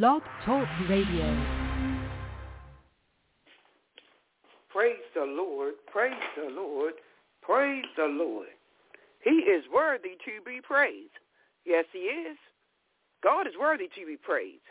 [0.00, 1.36] Blog Talk Radio.
[4.70, 6.94] Praise the Lord, praise the Lord,
[7.42, 8.46] praise the Lord.
[9.22, 11.12] He is worthy to be praised.
[11.66, 12.38] Yes, he is.
[13.22, 14.62] God is worthy to be praised.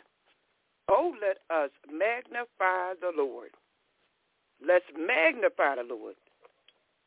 [0.90, 3.50] Oh, let us magnify the Lord.
[4.66, 6.16] Let's magnify the Lord.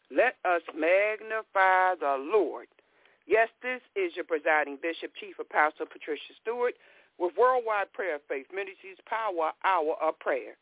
[0.10, 2.68] Let us magnify the Lord.
[3.28, 6.76] Yes, this is your presiding bishop, chief apostle Patricia Stewart,
[7.20, 10.58] with Worldwide Prayer Faith Ministries Power Hour of Prayer.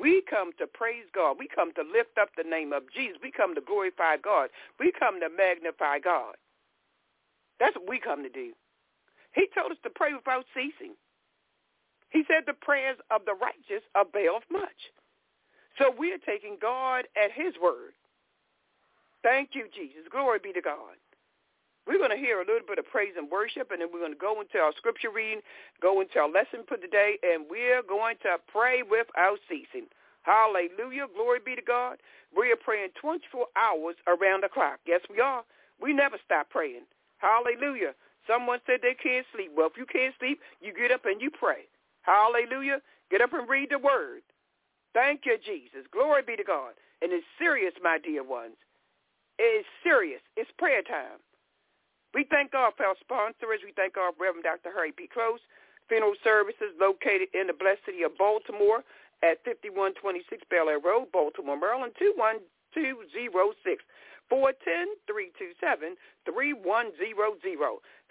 [0.00, 1.36] We come to praise God.
[1.38, 3.18] We come to lift up the name of Jesus.
[3.22, 4.50] We come to glorify God.
[4.78, 6.36] We come to magnify God.
[7.58, 8.52] That's what we come to do.
[9.34, 10.94] He told us to pray without ceasing.
[12.10, 14.92] He said the prayers of the righteous avail much.
[15.78, 17.92] So we're taking God at his word.
[19.22, 20.06] Thank you, Jesus.
[20.10, 20.96] Glory be to God.
[21.88, 24.12] We're going to hear a little bit of praise and worship, and then we're going
[24.12, 25.40] to go into our scripture reading,
[25.80, 29.88] go into our lesson for today, and we're going to pray without ceasing.
[30.20, 31.08] Hallelujah.
[31.16, 31.96] Glory be to God.
[32.36, 34.84] We are praying 24 hours around the clock.
[34.84, 35.48] Yes, we are.
[35.80, 36.84] We never stop praying.
[37.24, 37.96] Hallelujah.
[38.28, 39.52] Someone said they can't sleep.
[39.56, 41.64] Well, if you can't sleep, you get up and you pray.
[42.02, 42.84] Hallelujah.
[43.10, 44.20] Get up and read the word.
[44.92, 45.88] Thank you, Jesus.
[45.90, 46.76] Glory be to God.
[47.00, 48.60] And it's serious, my dear ones.
[49.38, 50.20] It's serious.
[50.36, 51.24] It's prayer time.
[52.14, 53.60] We thank God for our sponsors.
[53.64, 54.70] We thank our Reverend Dr.
[54.74, 55.08] Harry P.
[55.08, 55.40] Close,
[55.88, 58.84] Funeral Services located in the blessed city of Baltimore
[59.22, 63.84] at 5126 Bel Air Road, Baltimore, Maryland, 21206.
[64.32, 65.96] 410-327-3100.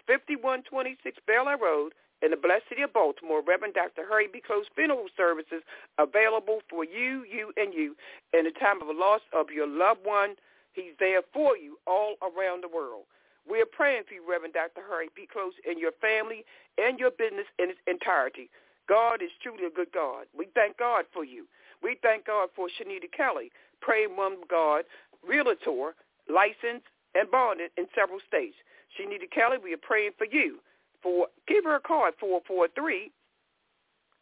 [0.06, 4.02] 5126 Bel Air Road in the blessed city of Baltimore, Reverend Dr.
[4.08, 4.40] Harry B.
[4.44, 5.62] Close Funeral Services
[5.98, 7.94] available for you, you, and you
[8.32, 10.34] in the time of a loss of your loved one.
[10.72, 13.04] He's there for you all around the world.
[13.48, 14.82] We're praying for you, Reverend Dr.
[14.88, 15.26] Harry B.
[15.30, 16.44] Close, and your family
[16.76, 18.50] and your business in its entirety.
[18.88, 20.26] God is truly a good God.
[20.36, 21.46] We thank God for you.
[21.82, 24.84] We thank God for Shanita Kelly, praying one God,
[25.26, 25.94] realtor,
[26.28, 28.56] licensed and bonded in several states.
[28.96, 30.58] Shanita Kelly, we are praying for you.
[31.02, 33.12] For give her a call at 443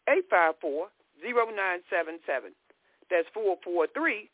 [0.08, 0.88] 854
[1.24, 2.52] 0977.
[3.10, 4.28] That's 443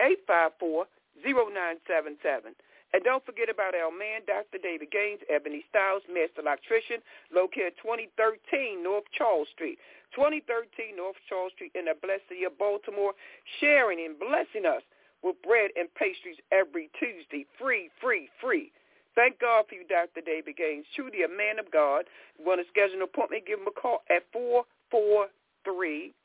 [0.00, 0.86] 854
[1.24, 2.54] 0977.
[2.96, 4.56] And don't forget about our man, Dr.
[4.56, 9.76] David Gaines, Ebony Styles, Master Electrician, located 2013 North Charles Street.
[10.16, 13.12] 2013 North Charles Street in the blessed city of Baltimore,
[13.60, 14.80] sharing and blessing us
[15.20, 18.72] with bread and pastries every Tuesday, free, free, free.
[19.12, 20.24] Thank God for you, Dr.
[20.24, 20.88] David Gaines.
[20.96, 22.08] Truly a man of God.
[22.40, 26.16] You want to schedule an appointment, give him a call at 443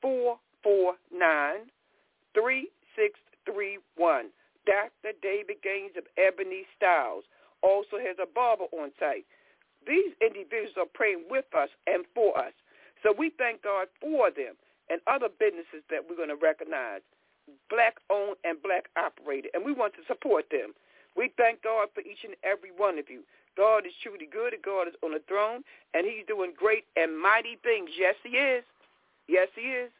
[0.00, 1.68] 449
[2.32, 4.32] 3631.
[4.66, 5.16] Dr.
[5.22, 7.24] David Gaines of Ebony Styles
[7.62, 9.26] also has a barber on site.
[9.86, 12.52] These individuals are praying with us and for us.
[13.02, 14.54] So we thank God for them
[14.90, 17.02] and other businesses that we're going to recognize,
[17.70, 20.74] black-owned and black-operated, and we want to support them.
[21.16, 23.22] We thank God for each and every one of you.
[23.56, 25.62] God is truly good, God is on the throne,
[25.94, 27.90] and he's doing great and mighty things.
[27.98, 28.64] Yes, he is.
[29.28, 29.90] Yes, he is.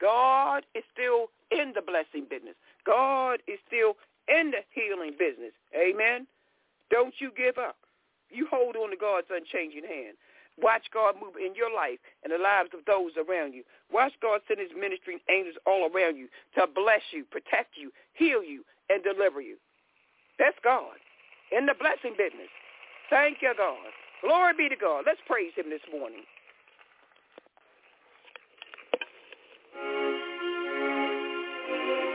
[0.00, 2.54] God is still in the blessing business.
[2.86, 3.96] God is still
[4.30, 5.52] in the healing business.
[5.74, 6.26] Amen.
[6.90, 7.76] Don't you give up.
[8.30, 10.16] You hold on to God's unchanging hand.
[10.60, 13.62] Watch God move in your life and the lives of those around you.
[13.92, 18.42] Watch God send his ministering angels all around you to bless you, protect you, heal
[18.42, 19.56] you, and deliver you.
[20.38, 21.00] That's God
[21.50, 22.50] in the blessing business.
[23.08, 23.90] Thank you, God.
[24.22, 25.04] Glory be to God.
[25.06, 26.22] Let's praise him this morning.
[31.70, 32.09] Thank you.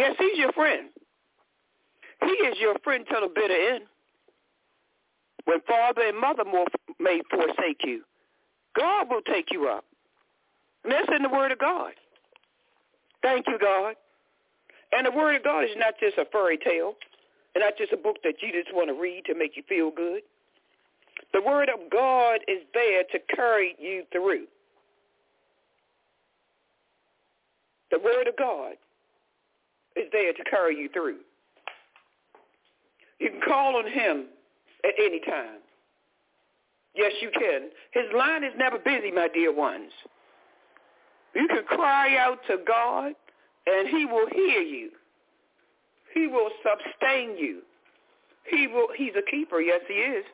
[0.00, 0.88] Yes, he's your friend.
[2.22, 3.84] He is your friend till the bitter end.
[5.44, 6.44] When father and mother
[6.98, 8.02] may forsake you,
[8.78, 9.84] God will take you up.
[10.84, 11.92] And that's in the Word of God.
[13.20, 13.94] Thank you, God.
[14.92, 16.94] And the Word of God is not just a fairy tale,
[17.54, 19.90] and not just a book that you just want to read to make you feel
[19.90, 20.22] good.
[21.34, 24.46] The Word of God is there to carry you through.
[27.90, 28.76] The Word of God
[29.96, 31.18] is there to carry you through.
[33.18, 34.26] You can call on him
[34.84, 35.58] at any time.
[36.94, 37.70] Yes, you can.
[37.92, 39.92] His line is never busy, my dear ones.
[41.34, 43.12] You can cry out to God,
[43.66, 44.90] and he will hear you.
[46.14, 47.60] He will sustain you.
[48.50, 48.88] He will.
[48.96, 49.60] He's a keeper.
[49.60, 50.24] Yes, he is.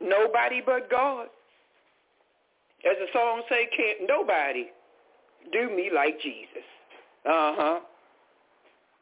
[0.00, 1.26] Nobody but God.
[2.84, 4.66] As the song say, can't nobody
[5.52, 6.64] do me like Jesus.
[7.26, 7.80] Uh-huh.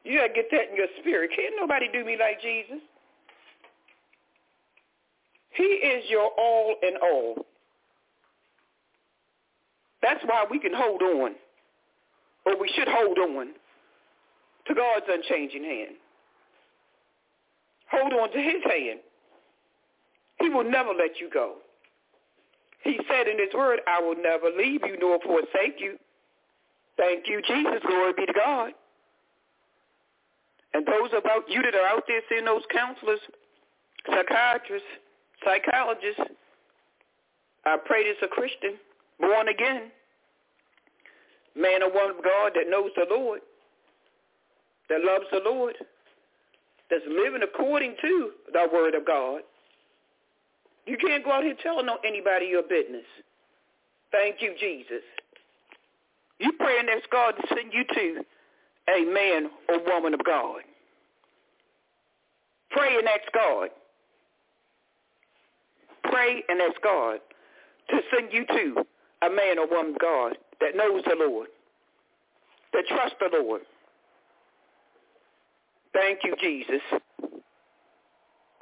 [0.04, 1.30] You got to get that in your spirit.
[1.36, 2.80] Can't nobody do me like Jesus.
[5.50, 7.46] He is your all in all.
[10.02, 11.32] That's why we can hold on,
[12.46, 13.48] or we should hold on,
[14.66, 15.96] to God's unchanging hand.
[17.90, 19.00] Hold on to his hand.
[20.40, 21.56] He will never let you go.
[22.84, 25.98] He said in his word, I will never leave you nor forsake you.
[26.98, 27.80] Thank you, Jesus.
[27.86, 28.72] Glory be to God.
[30.74, 33.20] And those about you that are out there seeing those counselors,
[34.06, 34.88] psychiatrists,
[35.42, 36.20] psychologists,
[37.64, 38.74] I pray this a Christian,
[39.18, 39.90] born again,
[41.56, 43.40] man or woman of God that knows the Lord,
[44.88, 45.74] that loves the Lord,
[46.90, 49.40] that's living according to the word of God.
[50.86, 53.04] You can't go out here telling anybody your business.
[54.10, 55.02] Thank you, Jesus.
[56.38, 58.24] You pray and ask God to send you to
[58.94, 60.60] a man or woman of God.
[62.70, 63.68] Pray and ask God.
[66.04, 67.18] Pray and ask God
[67.90, 68.84] to send you to
[69.22, 71.48] a man or woman of God that knows the Lord,
[72.72, 73.62] that trusts the Lord.
[75.92, 76.82] Thank you, Jesus.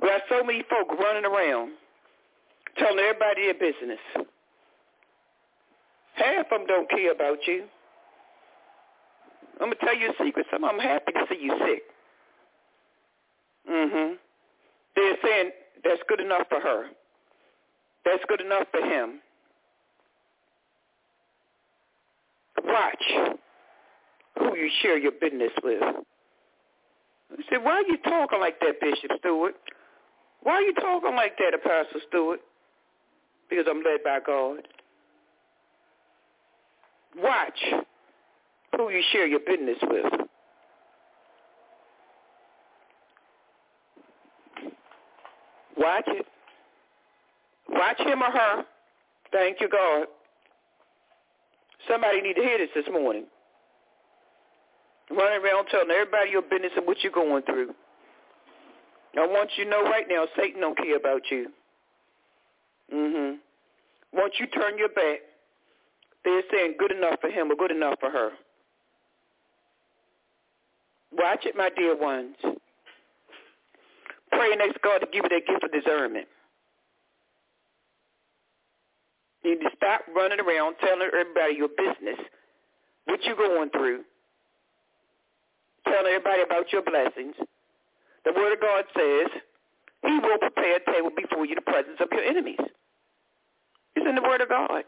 [0.02, 1.72] We have so many folk running around
[2.78, 3.98] telling everybody their business.
[6.16, 7.64] Half of them don't care about you.
[9.60, 10.46] I'm gonna tell you a secret.
[10.50, 11.82] Some of them happy to see you sick.
[13.70, 14.14] Mm-hmm.
[14.94, 15.50] They're saying
[15.84, 16.86] that's good enough for her.
[18.04, 19.20] That's good enough for him.
[22.64, 23.04] Watch
[24.38, 25.82] who you share your business with.
[25.82, 29.54] I said, why are you talking like that, Bishop Stewart?
[30.42, 32.40] Why are you talking like that, Apostle Stewart?
[33.50, 34.68] Because I'm led by God.
[37.16, 37.58] Watch
[38.76, 40.04] who you share your business with.
[45.78, 46.26] Watch it.
[47.68, 48.64] Watch him or her.
[49.32, 50.06] Thank you, God.
[51.88, 53.24] Somebody need to hear this this morning.
[55.10, 57.74] Running around telling everybody your business and what you're going through.
[59.18, 61.48] I want you to know right now, Satan don't care about you.
[62.92, 63.36] Mm-hmm.
[64.12, 65.20] Once you turn your back,
[66.26, 68.30] they're saying good enough for him or good enough for her.
[71.12, 72.34] Watch it, my dear ones.
[74.32, 76.26] Pray and ask God to give you that gift of discernment.
[79.44, 82.18] You need to stop running around telling everybody your business,
[83.04, 84.02] what you're going through,
[85.84, 87.36] telling everybody about your blessings.
[88.24, 89.30] The Word of God says,
[90.02, 92.58] he will prepare a table before you in the presence of your enemies.
[93.94, 94.82] It's in the Word of God.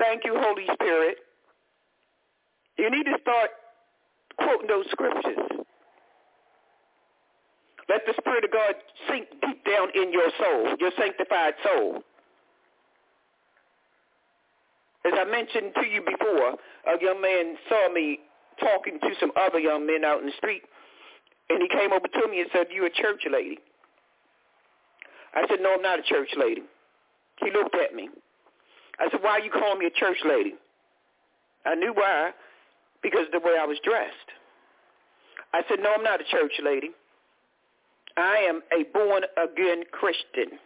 [0.00, 1.18] Thank you, Holy Spirit.
[2.78, 3.50] You need to start
[4.38, 5.60] quoting those scriptures.
[7.86, 8.74] Let the Spirit of God
[9.08, 12.02] sink deep down in your soul, your sanctified soul.
[15.04, 16.56] As I mentioned to you before,
[16.88, 18.20] a young man saw me
[18.58, 20.62] talking to some other young men out in the street,
[21.50, 23.58] and he came over to me and said, you a church lady.
[25.34, 26.62] I said, no, I'm not a church lady.
[27.42, 28.08] He looked at me.
[29.00, 30.54] I said, why you calling me a church lady?
[31.64, 32.32] I knew why
[33.02, 34.14] because of the way I was dressed.
[35.52, 36.90] I said, no, I'm not a church lady.
[38.16, 40.58] I am a born-again Christian.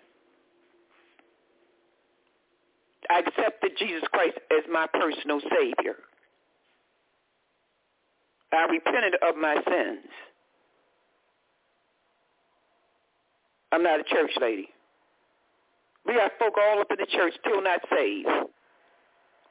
[3.08, 5.94] I accepted Jesus Christ as my personal Savior.
[8.52, 10.06] I repented of my sins.
[13.72, 14.68] I'm not a church lady.
[16.06, 18.28] We got folk all up in the church still not saved.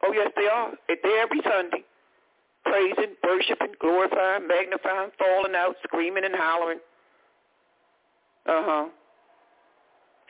[0.03, 0.71] Oh, yes, they are.
[0.87, 1.83] They're every Sunday,
[2.65, 6.79] praising, worshiping, glorifying, magnifying, falling out, screaming and hollering.
[8.45, 8.85] Uh-huh.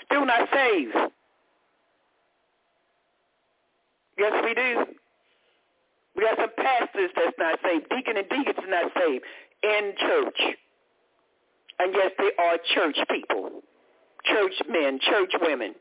[0.06, 0.96] Still not saved.
[4.18, 4.86] Yes, we do.
[6.16, 7.90] We got some pastors that's not saved.
[7.90, 9.24] Deacon and deacons not saved
[9.64, 10.40] in church.
[11.80, 13.64] And yes, they are church people,
[14.26, 15.74] church men, church women,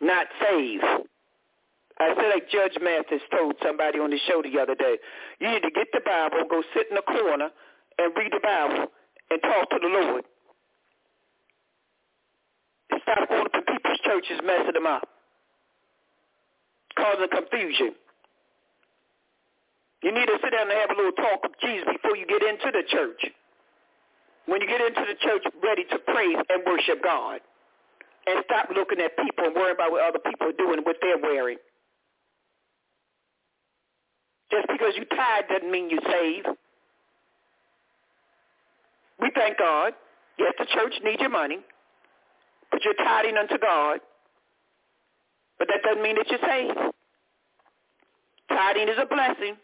[0.00, 0.84] not saved.
[1.98, 4.98] I said like Judge Mathis told somebody on the show the other day,
[5.40, 7.50] you need to get the Bible, go sit in the corner
[7.98, 8.86] and read the Bible
[9.30, 10.24] and talk to the Lord.
[13.02, 15.08] Stop going to people's churches messing them up,
[16.96, 17.94] causing confusion.
[20.02, 22.42] You need to sit down and have a little talk with Jesus before you get
[22.42, 23.26] into the church.
[24.46, 27.40] When you get into the church, ready to praise and worship God.
[28.28, 31.16] And stop looking at people and worrying about what other people are doing what they're
[31.16, 31.56] wearing.
[34.50, 36.48] Just because you tired doesn't mean you're saved.
[39.18, 39.94] We thank God.
[40.38, 41.60] Yes, the church needs your money.
[42.70, 44.00] But you're tithing unto God.
[45.58, 46.78] But that doesn't mean that you're saved.
[48.50, 49.56] Tithing is a blessing.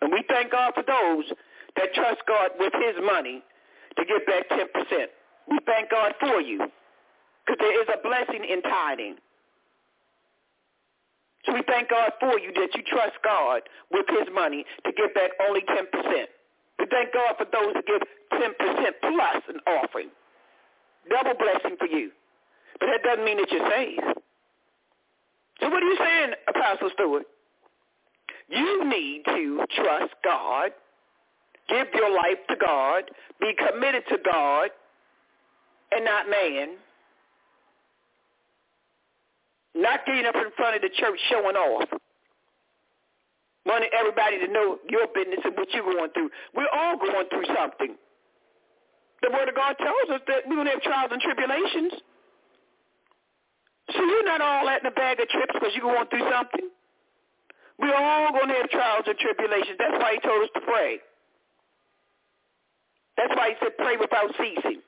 [0.00, 1.30] And we thank God for those
[1.76, 3.42] that trust God with his money
[3.96, 4.66] to give back 10%.
[5.48, 6.66] We thank God for you
[7.44, 9.16] because there is a blessing in tithing.
[11.44, 15.12] So we thank God for you that you trust God with his money to give
[15.14, 15.84] back only 10%.
[16.78, 18.00] We thank God for those that give
[18.32, 18.52] 10%
[19.00, 20.08] plus an offering.
[21.08, 22.10] Double blessing for you.
[22.80, 24.20] But that doesn't mean that you're saved.
[25.60, 27.24] So what are you saying, Apostle Stewart?
[28.48, 30.70] You need to trust God,
[31.68, 33.04] give your life to God,
[33.40, 34.70] be committed to God,
[35.92, 36.76] and not man.
[39.74, 41.88] Not getting up in front of the church showing off.
[43.66, 46.30] Wanting everybody to know your business and what you're going through.
[46.54, 47.96] We're all going through something.
[49.22, 51.92] The Word of God tells us that we're going to have trials and tribulations.
[53.92, 56.68] So you're not all at in a bag of chips because you're going through something.
[57.78, 59.76] We're all going to have trials and tribulations.
[59.78, 61.00] That's why he told us to pray.
[63.16, 64.80] That's why he said pray without ceasing.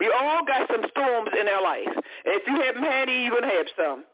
[0.00, 1.88] We all got some storms in our life.
[1.88, 4.04] And if you haven't had any, you're going to have some.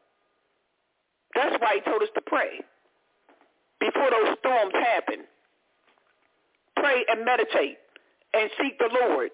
[1.35, 2.61] That's why he told us to pray.
[3.81, 5.25] Before those storms happen.
[6.77, 7.79] Pray and meditate
[8.35, 9.31] and seek the Lord.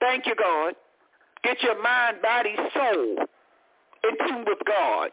[0.00, 0.74] Thank you, God.
[1.42, 3.16] Get your mind, body, soul
[4.04, 5.10] in tune with God.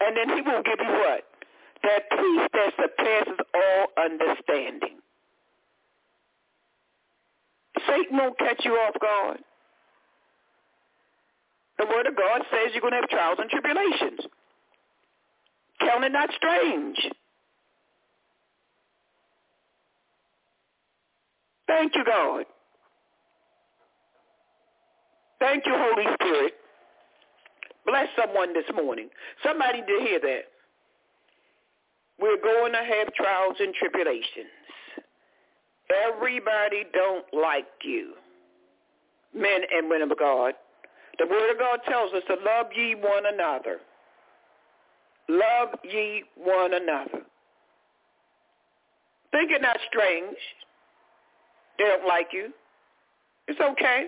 [0.00, 1.24] And then he will give you what?
[1.82, 4.99] That peace that surpasses all understanding.
[7.86, 9.38] Satan won't catch you off guard.
[11.78, 14.20] The word of God says you're going to have trials and tribulations.
[15.80, 16.98] Count it not strange.
[21.66, 22.44] Thank you, God.
[25.38, 26.52] Thank you, Holy Spirit.
[27.86, 29.08] Bless someone this morning.
[29.42, 30.42] Somebody did hear that.
[32.20, 34.52] We're going to have trials and tribulations.
[35.90, 38.12] Everybody don't like you,
[39.34, 40.54] men and women of God.
[41.18, 43.78] The Word of God tells us to love ye one another.
[45.28, 47.24] Love ye one another.
[49.32, 50.36] Think it not strange.
[51.78, 52.52] They don't like you.
[53.48, 54.06] It's okay.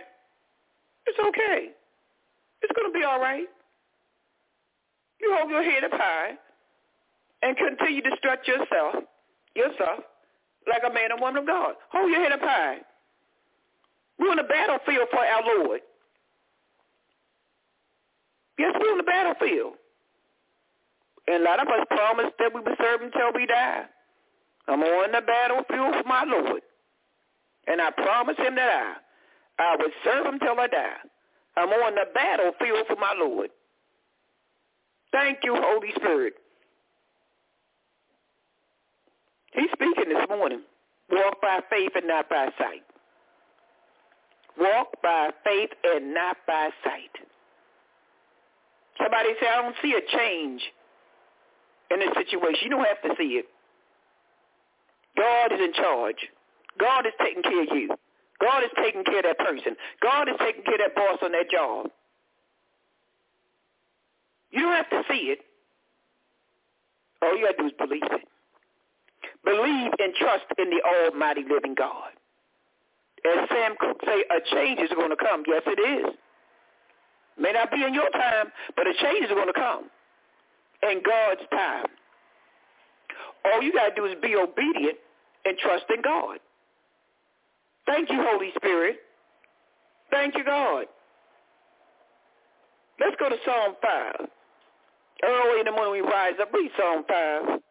[1.06, 1.68] It's okay.
[2.62, 3.46] It's going to be all right.
[5.20, 6.32] You hold your head up high
[7.42, 9.04] and continue to stretch yourself,
[9.54, 10.00] yourself,
[10.68, 11.74] like a man and woman of God.
[11.90, 12.78] Hold your head up high.
[14.18, 15.80] We're on the battlefield for our Lord.
[18.58, 19.74] Yes, we're on the battlefield.
[21.26, 23.84] And a lot of us promised that we would serve until we die.
[24.68, 26.62] I'm on the battlefield for my Lord.
[27.66, 28.96] And I promise him that
[29.58, 30.96] I, I would serve him till I die.
[31.56, 33.50] I'm on the battlefield for my Lord.
[35.12, 36.34] Thank you, Holy Spirit.
[39.52, 39.70] He's
[40.02, 40.60] speaking this morning.
[41.10, 42.82] Walk by faith and not by sight.
[44.58, 47.10] Walk by faith and not by sight.
[48.98, 50.62] Somebody say, I don't see a change
[51.90, 52.60] in this situation.
[52.64, 53.46] You don't have to see it.
[55.16, 56.28] God is in charge.
[56.78, 57.88] God is taking care of you.
[58.40, 59.76] God is taking care of that person.
[60.02, 61.90] God is taking care of that boss on that job.
[64.50, 65.38] You don't have to see it.
[67.22, 68.28] All you got to do is believe it.
[69.44, 72.10] Believe and trust in the almighty living God.
[73.24, 75.42] As Sam Cooke say, a change is going to come.
[75.46, 76.14] Yes, it is.
[77.38, 79.84] May not be in your time, but a change is going to come
[80.82, 81.86] in God's time.
[83.44, 84.98] All you got to do is be obedient
[85.44, 86.38] and trust in God.
[87.86, 88.98] Thank you, Holy Spirit.
[90.10, 90.86] Thank you, God.
[93.00, 94.28] Let's go to Psalm 5.
[95.24, 97.61] Early in the morning we rise up, read Psalm 5.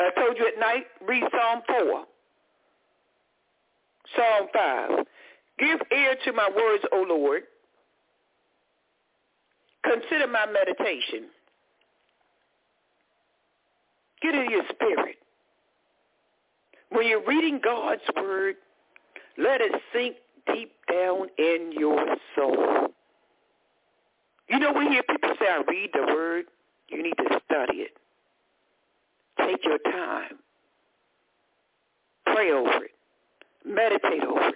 [0.00, 2.04] I told you at night, read Psalm 4.
[4.16, 4.90] Psalm 5.
[5.58, 7.42] Give ear to my words, O Lord.
[9.84, 11.28] Consider my meditation.
[14.22, 15.16] Get in your spirit.
[16.90, 18.56] When you're reading God's word,
[19.36, 22.88] let it sink deep down in your soul.
[24.48, 26.44] You know, we hear people say, I read the word,
[26.88, 27.96] you need to study it.
[29.64, 30.38] Your time.
[32.26, 32.90] Pray over it.
[33.64, 34.54] Meditate over it.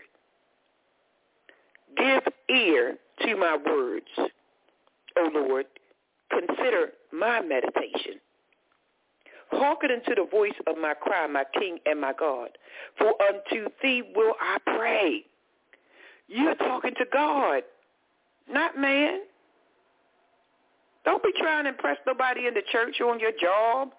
[1.97, 4.07] Give ear to my words,
[5.16, 5.66] O Lord.
[6.31, 8.21] Consider my meditation.
[9.51, 12.51] Hearken unto the voice of my cry, my King and my God.
[12.99, 15.25] For unto thee will I pray.
[16.29, 17.62] You're talking to God,
[18.51, 19.21] not man.
[21.07, 23.92] Don't be trying to impress nobody in the church or on your job,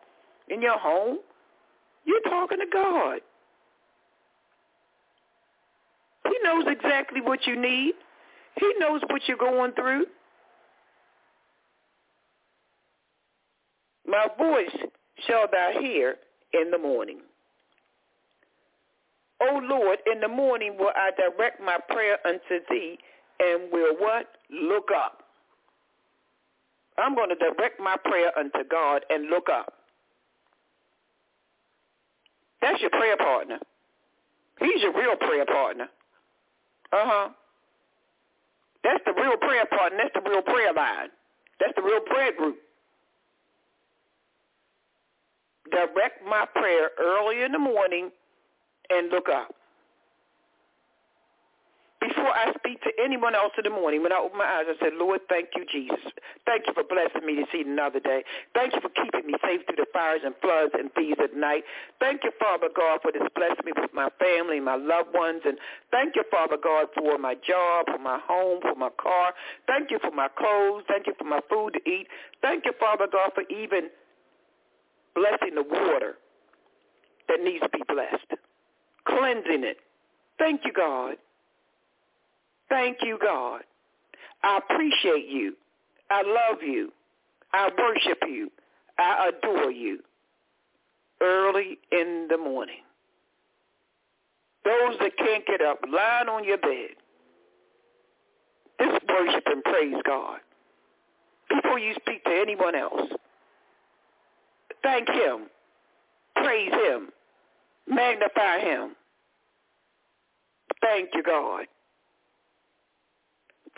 [0.50, 1.20] in your home.
[2.06, 3.20] You're talking to God.
[6.26, 7.94] He knows exactly what you need.
[8.60, 10.06] He knows what you're going through.
[14.08, 14.76] My voice
[15.28, 16.16] shall thou hear
[16.54, 17.20] in the morning.
[19.42, 22.98] O Lord, in the morning will I direct my prayer unto thee
[23.40, 24.28] and will what?
[24.52, 25.24] Look up.
[26.98, 29.74] I'm going to direct my prayer unto God and look up.
[32.62, 33.60] That's your prayer partner.
[34.60, 35.88] He's your real prayer partner.
[36.92, 37.30] Uh-huh.
[38.84, 40.00] That's the real prayer partner.
[40.04, 41.10] That's the real prayer line.
[41.60, 42.58] That's the real prayer group.
[45.72, 48.10] direct my prayer early in the morning
[48.90, 49.54] and look up.
[52.00, 54.76] Before I speak to anyone else in the morning, when I open my eyes, I
[54.80, 56.00] said, Lord, thank you, Jesus.
[56.46, 58.24] Thank you for blessing me to see another day.
[58.54, 61.64] Thank you for keeping me safe through the fires and floods and thieves at night.
[62.00, 65.42] Thank you, Father God, for this blessing me with my family, my loved ones.
[65.44, 65.58] And
[65.92, 69.34] thank you, Father God, for my job, for my home, for my car.
[69.68, 70.84] Thank you for my clothes.
[70.88, 72.08] Thank you for my food to eat.
[72.42, 73.90] Thank you, Father God, for even
[75.16, 76.16] blessing the water
[77.28, 78.40] that needs to be blessed,
[79.06, 79.78] cleansing it.
[80.38, 81.18] Thank you, God.
[82.70, 83.62] Thank you, God.
[84.44, 85.56] I appreciate you.
[86.10, 86.92] I love you.
[87.54, 88.52] I worship you.
[88.98, 90.00] I adore you
[91.22, 92.82] early in the morning.
[94.66, 96.90] Those that can't get up, lying on your bed,
[98.82, 100.40] just worship and praise God
[101.50, 103.10] before you speak to anyone else.
[104.84, 105.48] Thank him.
[106.36, 107.10] Praise him.
[107.88, 108.96] Magnify him.
[110.82, 111.66] Thank you, God.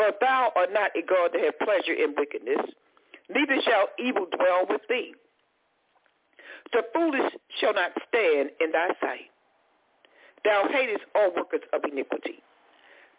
[0.01, 2.57] For thou art not a God that have pleasure in wickedness,
[3.29, 5.13] neither shall evil dwell with thee.
[6.73, 9.29] The foolish shall not stand in thy sight.
[10.43, 12.41] Thou hatest all workers of iniquity.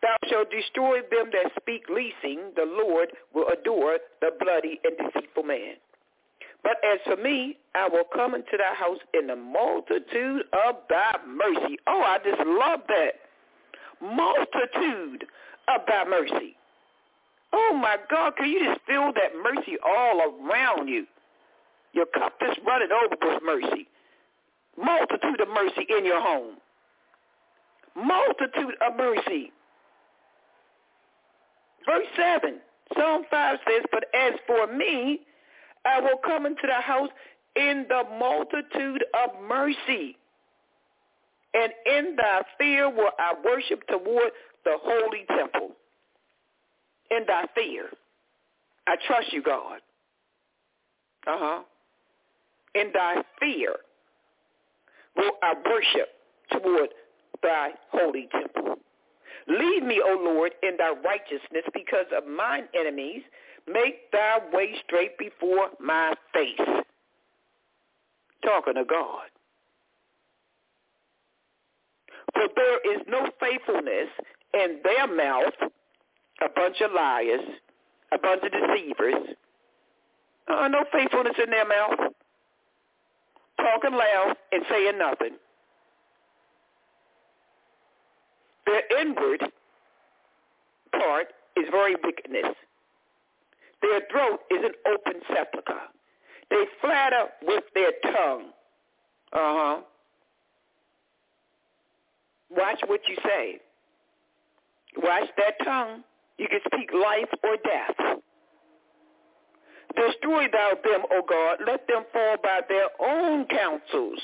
[0.02, 2.50] Thou shalt destroy them that speak leasing.
[2.56, 5.74] The Lord will adore the bloody and deceitful man.
[6.64, 11.14] But as for me, I will come into thy house in the multitude of thy
[11.28, 11.78] mercy.
[11.86, 13.12] Oh, I just love that.
[14.00, 15.26] Multitude
[15.68, 16.56] of thy mercy.
[17.52, 21.06] Oh my God, can you just feel that mercy all around you?
[21.92, 23.88] Your cup is running over with mercy.
[24.76, 26.56] Multitude of mercy in your home.
[27.94, 29.52] Multitude of mercy.
[31.84, 32.58] Verse 7,
[32.96, 35.20] Psalm 5 says, But as for me,
[35.84, 37.10] I will come into the house
[37.56, 40.16] in the multitude of mercy.
[41.54, 44.30] And in thy fear will I worship toward
[44.64, 45.72] the holy temple.
[47.14, 47.88] In thy fear.
[48.87, 49.79] I trust you, God.
[51.27, 51.62] Uh-huh.
[52.75, 53.77] In thy fear
[55.16, 56.09] will I worship
[56.51, 56.88] toward
[57.42, 58.77] thy holy temple.
[59.46, 63.22] Lead me, O Lord, in thy righteousness because of mine enemies
[63.66, 66.85] Make thy way straight before my face.
[68.44, 69.29] talking to God.
[72.35, 74.09] For there is no faithfulness
[74.55, 75.55] in their mouth,
[76.44, 77.40] a bunch of liars,
[78.12, 79.37] a bunch of deceivers.
[80.48, 82.12] Uh, no faithfulness in their mouth,
[83.59, 85.37] talking loud and saying nothing.
[88.66, 89.42] Their inward
[90.92, 92.55] part is very wickedness.
[93.83, 95.81] Their throat is an open sepulchre.
[96.50, 98.50] They flatter with their tongue.
[99.33, 99.81] Uh-huh.
[102.50, 103.59] Watch what you say.
[104.96, 106.05] Watch that tongue.
[106.38, 108.22] You can speak life or death.
[109.94, 111.58] Destroy thou them, O God.
[111.66, 114.18] Let them fall by their own counsels.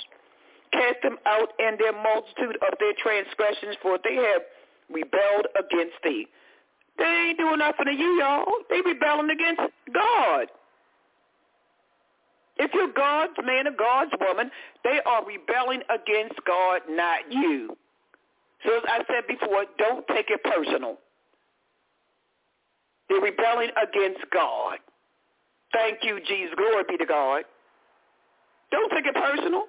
[0.72, 4.42] Cast them out in their multitude of their transgressions, for they have
[4.90, 6.26] rebelled against thee.
[6.98, 8.44] They ain't doing nothing to you, y'all.
[8.68, 10.48] They rebelling against God.
[12.58, 14.50] If you're God's man or God's woman,
[14.82, 17.76] they are rebelling against God, not you.
[18.66, 20.98] So as I said before, don't take it personal.
[23.08, 24.78] They're rebelling against God.
[25.72, 26.54] Thank you, Jesus.
[26.56, 27.42] Glory be to God.
[28.70, 29.64] Don't take it personal.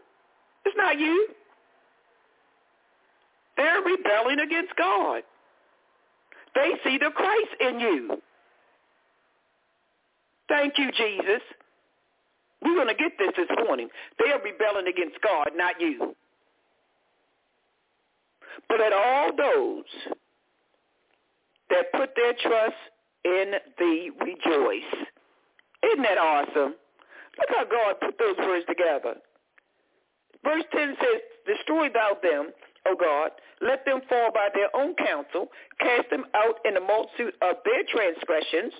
[0.65, 1.29] It's not you.
[3.57, 5.23] They're rebelling against God.
[6.55, 8.21] They see the Christ in you.
[10.47, 11.41] Thank you, Jesus.
[12.61, 13.87] We're going to get this this morning.
[14.17, 16.15] They are rebelling against God, not you.
[18.67, 20.15] But let all those
[21.69, 22.75] that put their trust
[23.25, 25.07] in thee rejoice.
[25.83, 26.75] Isn't that awesome?
[27.37, 29.15] Look how God put those words together.
[30.43, 32.51] Verse 10 says, Destroy thou them,
[32.87, 33.31] O God.
[33.61, 35.47] Let them fall by their own counsel.
[35.79, 38.73] Cast them out in the multitude of their transgressions,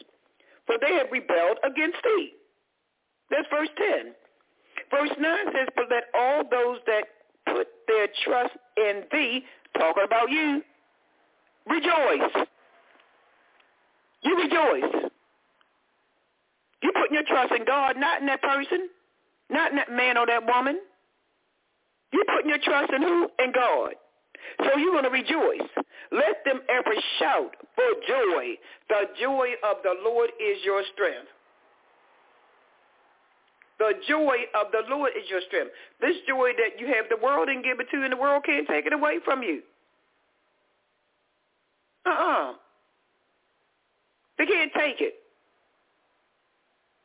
[0.66, 2.32] for they have rebelled against thee.
[3.30, 4.14] That's verse 10.
[4.92, 7.04] Verse 9 says, But let all those that
[7.46, 9.44] put their trust in thee,
[9.78, 10.62] talking about you,
[11.68, 12.48] rejoice.
[14.24, 15.12] You rejoice.
[16.82, 18.90] You're putting your trust in God, not in that person,
[19.50, 20.80] not in that man or that woman.
[22.12, 23.30] You're putting your trust in who?
[23.40, 23.94] In God.
[24.64, 25.70] So you're going to rejoice.
[26.12, 28.56] Let them ever shout for joy.
[28.90, 31.28] The joy of the Lord is your strength.
[33.78, 35.72] The joy of the Lord is your strength.
[36.02, 38.44] This joy that you have, the world didn't give it to you, and the world
[38.46, 39.62] can't take it away from you.
[42.06, 42.54] Uh-uh.
[44.40, 45.16] They can't take it.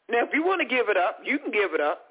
[0.09, 2.03] Now, if you want to give it up, you can give it up.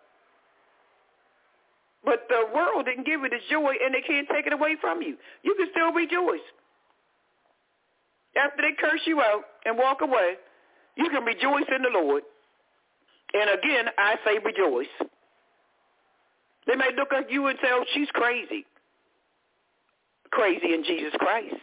[2.03, 5.01] But the world didn't give it its joy, and they can't take it away from
[5.01, 5.15] you.
[5.41, 6.43] You can still rejoice.
[8.35, 10.33] After they curse you out and walk away,
[10.97, 12.23] you can rejoice in the Lord.
[13.33, 14.87] And again, I say rejoice.
[16.67, 18.65] They may look at you and say, oh, she's crazy.
[20.31, 21.55] Crazy in Jesus Christ.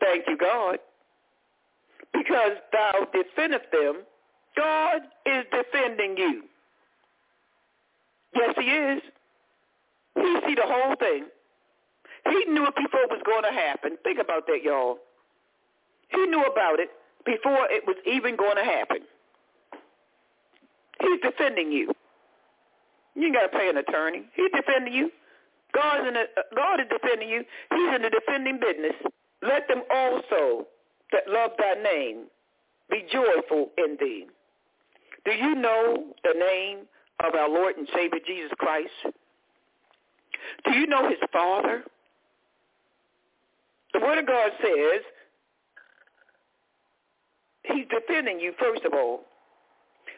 [0.00, 0.78] Thank you, God.
[2.12, 4.02] Because thou defendest them
[4.56, 6.42] God is defending you.
[8.34, 9.02] Yes, he is.
[10.16, 11.26] He see the whole thing.
[12.26, 13.96] He knew it before it was going to happen.
[14.04, 14.98] Think about that, y'all.
[16.08, 16.90] He knew about it
[17.24, 18.98] before it was even going to happen.
[21.00, 21.92] He's defending you.
[23.14, 24.24] You ain't got to pay an attorney.
[24.34, 25.10] He's defending you.
[25.74, 27.44] God is, in the, uh, God is defending you.
[27.70, 28.94] He's in the defending business.
[29.42, 30.66] Let them also
[31.12, 32.24] that love thy name
[32.90, 34.26] be joyful in thee.
[35.24, 36.86] Do you know the name
[37.24, 38.90] of our Lord and Savior Jesus Christ?
[40.64, 41.84] Do you know his Father?
[43.92, 45.02] The Word of God says
[47.64, 49.22] he's defending you, first of all.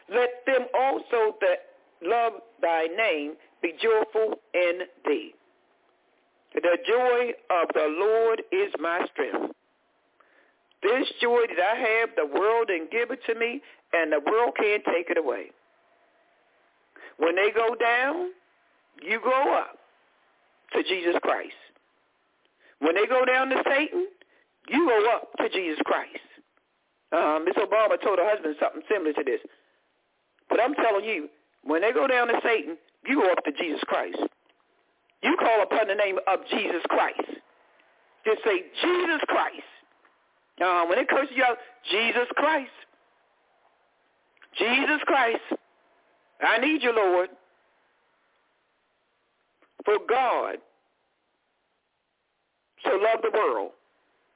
[0.09, 5.33] Let them also that love thy name be joyful in thee.
[6.53, 9.55] The joy of the Lord is my strength.
[10.83, 13.61] This joy that I have, the world didn't give it to me,
[13.93, 15.51] and the world can't take it away.
[17.17, 18.31] When they go down,
[19.01, 19.77] you go up
[20.73, 21.53] to Jesus Christ.
[22.79, 24.07] When they go down to Satan,
[24.67, 26.19] you go up to Jesus Christ.
[27.11, 29.39] Uh, Miss Obama told her husband something similar to this.
[30.49, 31.29] But I'm telling you,
[31.63, 34.17] when they go down to Satan, you go up to Jesus Christ.
[35.21, 37.39] You call upon the name of Jesus Christ.
[38.25, 39.72] Just say, Jesus Christ.
[40.61, 41.57] Uh, when it curses you out,
[41.89, 42.69] Jesus Christ.
[44.57, 45.41] Jesus Christ,
[46.41, 47.29] I need you, Lord.
[49.85, 50.57] For God
[52.85, 53.71] so loved the world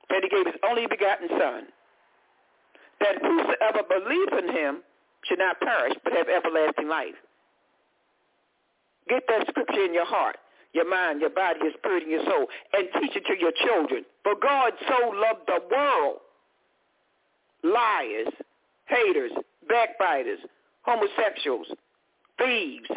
[0.09, 1.67] that he gave his only begotten Son,
[2.99, 4.77] that whosoever believes in him
[5.25, 7.15] should not perish but have everlasting life.
[9.07, 10.37] Get that scripture in your heart,
[10.73, 14.05] your mind, your body, your spirit, and your soul, and teach it to your children.
[14.23, 16.17] For God so loved the world.
[17.63, 18.33] Liars,
[18.85, 19.31] haters,
[19.67, 20.39] backbiters,
[20.83, 21.67] homosexuals,
[22.37, 22.89] thieves,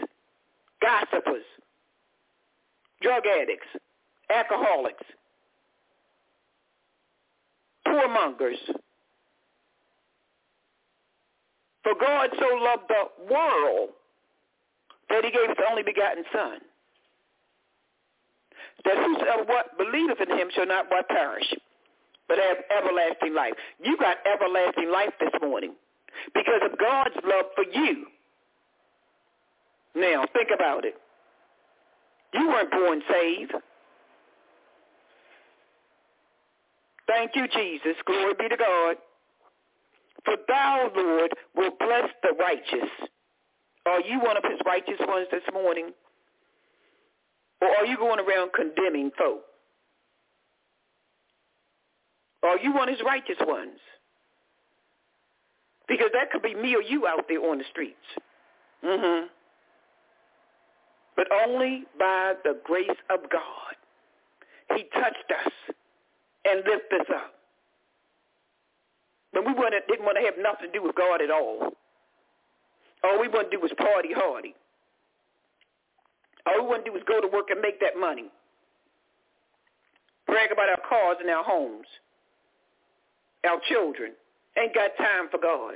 [0.80, 1.44] gossipers,
[3.02, 3.66] drug addicts,
[4.28, 5.04] alcoholics,
[7.86, 8.58] poormongers.
[11.82, 13.90] For God so loved the world
[15.08, 16.58] that he gave his only begotten Son,
[18.84, 21.54] that whosoever what believeth in him shall not what perish,
[22.28, 23.54] but have everlasting life.
[23.82, 25.74] You got everlasting life this morning
[26.34, 28.06] because of God's love for you.
[29.94, 30.94] Now, think about it.
[32.32, 33.52] You weren't born saved.
[37.08, 37.96] Thank you, Jesus.
[38.06, 38.96] Glory be to God.
[40.24, 42.90] For thou, Lord, will bless the righteous.
[43.86, 45.90] Are you one of his righteous ones this morning?
[47.60, 49.42] Or are you going around condemning folk?
[52.42, 53.78] Are you one of his righteous ones?
[55.86, 57.96] Because that could be me or you out there on the streets.
[58.84, 59.26] Mm-hmm.
[61.16, 63.76] But only by the grace of God.
[64.74, 65.52] He touched us
[66.44, 67.34] and lifted us up.
[69.32, 71.72] But we didn't want to have nothing to do with God at all.
[73.04, 74.54] All we want to do was party hardy.
[76.50, 78.30] All we want to do was go to work and make that money.
[80.26, 81.86] Brag about our cars and our homes,
[83.48, 84.12] our children.
[84.58, 85.74] Ain't got time for God.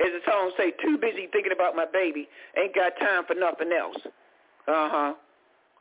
[0.00, 3.70] As the song say, too busy thinking about my baby, ain't got time for nothing
[3.72, 3.96] else.
[4.66, 5.14] Uh-huh.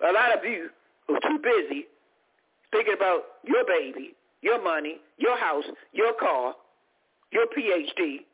[0.08, 0.70] A lot of you
[1.10, 1.86] are too busy
[2.72, 6.54] thinking about your baby, your money, your house, your car,
[7.32, 8.26] your PhD,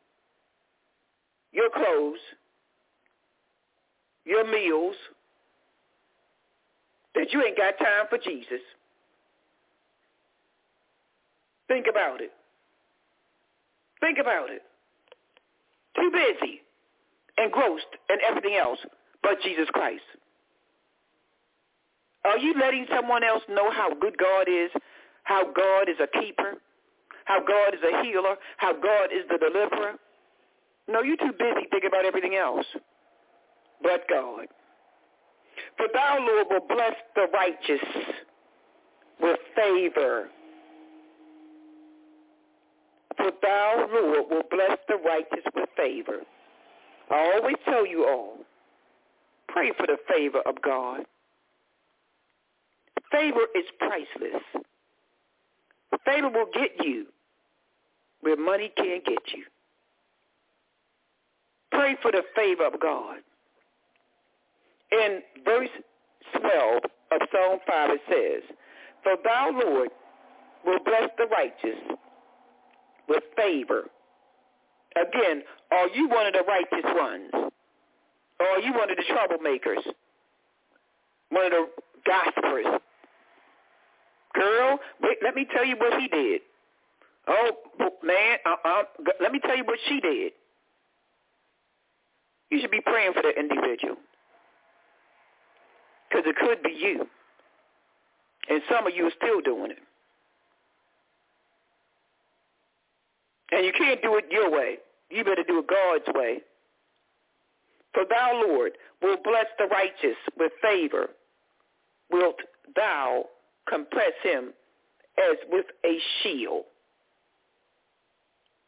[1.52, 2.18] your clothes,
[4.24, 4.94] your meals,
[7.14, 8.60] that you ain't got time for Jesus.
[11.68, 12.32] Think about it.
[14.00, 14.62] Think about it.
[15.96, 16.62] Too busy,
[17.38, 18.78] engrossed in everything else
[19.22, 20.02] but Jesus Christ.
[22.24, 24.70] Are you letting someone else know how good God is,
[25.24, 26.54] how God is a keeper,
[27.24, 29.94] how God is a healer, how God is the deliverer?
[30.88, 32.66] No, you're too busy thinking about everything else
[33.82, 34.46] but God.
[35.76, 37.86] For thou, Lord, will bless the righteous
[39.20, 40.28] with favor.
[43.16, 46.20] For thou, Lord, will bless the righteous with favor.
[47.10, 48.38] I always tell you all,
[49.48, 51.04] pray for the favor of God.
[53.10, 54.42] Favor is priceless.
[56.04, 57.06] Favor will get you
[58.20, 59.44] where money can't get you.
[61.72, 63.18] Pray for the favor of God.
[64.92, 65.68] In verse
[66.38, 68.56] 12 of Psalm 5 it says,
[69.02, 69.90] For thou, Lord,
[70.64, 71.78] will bless the righteous
[73.08, 73.84] with favor.
[74.96, 77.30] Again, are you one of the righteous ones?
[78.40, 79.92] Or are you one of the troublemakers?
[81.28, 81.66] One of the
[82.06, 82.80] gossipers?
[84.34, 86.40] Girl, wait, let me tell you what he did.
[87.28, 87.50] Oh,
[88.02, 88.82] man, uh, uh,
[89.20, 90.32] let me tell you what she did.
[92.50, 93.96] You should be praying for that individual.
[96.10, 97.06] Because it could be you.
[98.48, 99.78] And some of you are still doing it.
[103.52, 104.78] And you can't do it your way.
[105.10, 106.40] You better do it God's way.
[107.94, 111.10] For thou, Lord, will bless the righteous with favor.
[112.10, 112.36] Wilt
[112.76, 113.24] thou
[113.68, 114.52] compress him
[115.18, 116.64] as with a shield.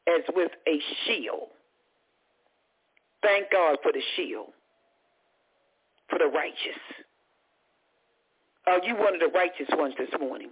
[0.09, 1.49] As with a shield.
[3.23, 4.49] Thank God for the shield.
[6.11, 6.81] For the righteous.
[8.67, 10.51] Are you one of the righteous ones this morning?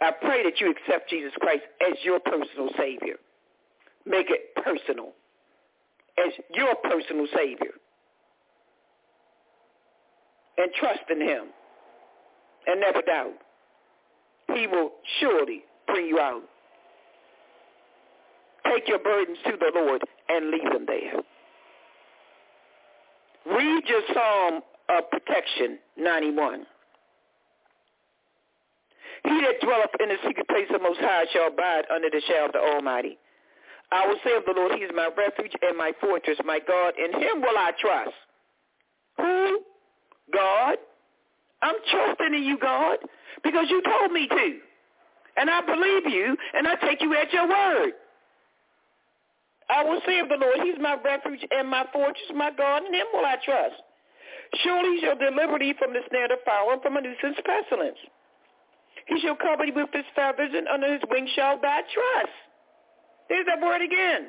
[0.00, 3.16] I pray that you accept Jesus Christ as your personal Savior.
[4.06, 5.12] Make it personal.
[6.18, 7.72] As your personal Savior.
[10.56, 11.46] And trust in him
[12.66, 13.34] and never doubt.
[14.54, 16.42] He will surely bring you out.
[18.66, 21.14] Take your burdens to the Lord and leave them there.
[23.56, 26.66] Read your Psalm of Protection 91.
[29.24, 32.46] He that dwelleth in the secret place of Most High shall abide under the shadow
[32.46, 33.18] of the Almighty.
[33.90, 36.94] I will say of the Lord, he is my refuge and my fortress, my God.
[36.98, 38.16] In him will I trust.
[39.18, 39.60] Who?
[40.32, 40.76] God.
[41.62, 42.98] I'm trusting in you, God,
[43.42, 44.58] because you told me to.
[45.36, 47.92] And I believe you, and I take you at your word.
[49.70, 52.92] I will say of the Lord, he's my refuge and my fortress, my God, in
[52.92, 53.80] him will I trust.
[54.62, 57.98] Surely he shall deliver thee from the snare of fire and from a nuisance pestilence.
[59.06, 62.34] He shall cover thee with his feathers, and under his wings shall thy trust.
[63.28, 64.28] There's that word again.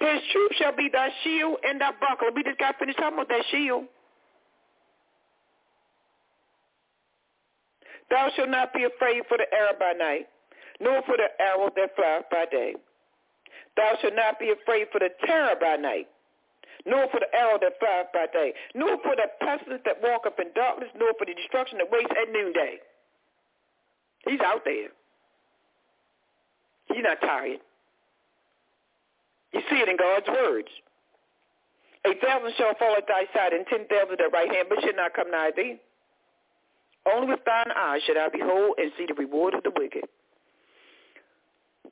[0.00, 2.30] His truth shall be thy shield and thy buckler.
[2.34, 3.84] We just got finished talking about that shield.
[8.10, 10.26] Thou shalt not be afraid for the arrow by night,
[10.80, 12.74] nor for the arrow that flieth by day.
[13.76, 16.08] Thou shalt not be afraid for the terror by night,
[16.86, 20.52] nor for the arrow that flieth by day, nor for the pestilence that walketh in
[20.54, 22.78] darkness, nor for the destruction that wastes at noonday.
[24.26, 24.88] He's out there.
[26.86, 27.58] He's not tired.
[29.52, 30.68] You see it in God's words.
[32.04, 34.80] A thousand shall fall at thy side, and ten thousand at thy right hand, but
[34.82, 35.78] shall not come nigh thee.
[37.06, 40.04] Only with thine eyes should I behold and see the reward of the wicked.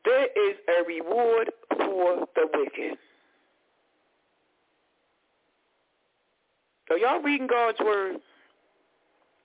[0.04, 2.98] There is a reward for the wicked.
[6.90, 8.16] So y'all reading God's word?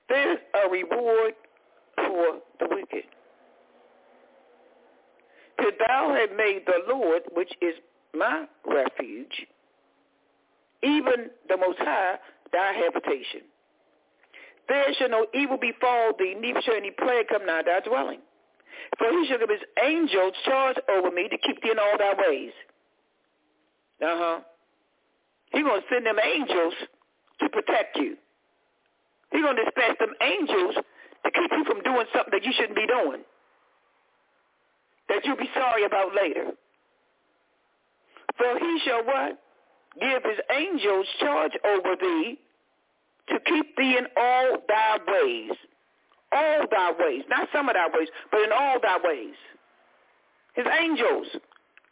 [0.09, 1.33] There's a reward
[1.95, 3.03] for the wicked.
[5.61, 7.75] Till thou have made the Lord, which is
[8.15, 9.45] my refuge,
[10.83, 12.15] even the Most High,
[12.51, 13.41] thy habitation.
[14.67, 18.21] There shall no evil befall thee, neither shall any plague come nigh thy dwelling.
[18.97, 22.13] For he shall give his angels charge over me to keep thee in all thy
[22.27, 22.51] ways.
[24.01, 24.39] Uh-huh.
[25.51, 26.73] He's going to send them angels
[27.39, 28.15] to protect you.
[29.31, 32.75] He's going to dispatch them angels to keep you from doing something that you shouldn't
[32.75, 33.21] be doing,
[35.09, 36.51] that you'll be sorry about later.
[38.37, 39.39] For he shall what?
[39.99, 42.37] Give his angels charge over thee
[43.29, 45.51] to keep thee in all thy ways.
[46.31, 47.23] All thy ways.
[47.29, 49.35] Not some of thy ways, but in all thy ways.
[50.53, 51.27] His angels.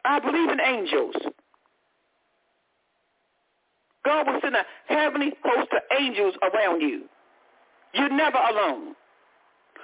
[0.05, 1.15] I believe in angels.
[4.05, 7.03] God will send a heavenly host of angels around you.
[7.93, 8.95] You're never alone.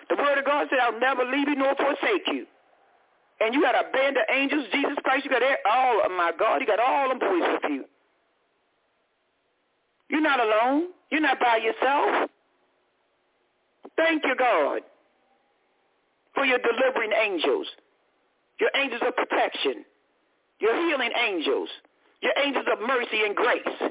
[0.09, 2.45] The word of God said, I'll never leave you nor forsake you.
[3.39, 6.57] And you got a band of angels, Jesus Christ, you got all, oh my God,
[6.59, 7.85] you got all them boys with you.
[10.09, 10.87] You're not alone.
[11.11, 12.29] You're not by yourself.
[13.95, 14.81] Thank you, God,
[16.33, 17.67] for your delivering angels,
[18.59, 19.85] your angels of protection,
[20.59, 21.69] your healing angels,
[22.21, 23.88] your angels of mercy and grace.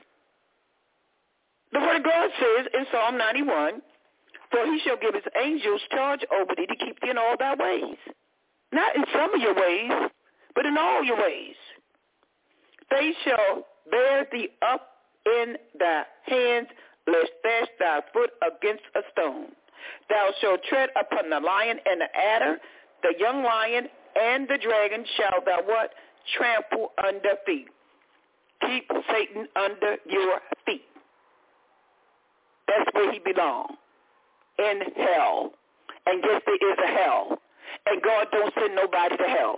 [1.89, 3.81] Word of God says in Psalm 91,
[4.51, 7.55] For he shall give his angels charge over thee to keep thee in all thy
[7.55, 7.97] ways.
[8.73, 10.11] Not in some of your ways,
[10.55, 11.57] but in all your ways.
[12.91, 14.87] They shall bear thee up
[15.25, 16.69] in thy hands,
[17.07, 19.47] lest dash thy foot against a stone.
[20.11, 22.59] Thou shalt tread upon the lion and the adder,
[23.03, 23.89] the young lion
[24.21, 25.95] and the dragon shall thou what?
[26.37, 27.69] Trample under feet.
[28.61, 30.83] Keep Satan under your feet.
[32.69, 33.73] That's where he belongs.
[34.59, 35.53] In hell.
[36.07, 37.39] And yes, there is a hell.
[37.87, 39.57] And God don't send nobody to hell.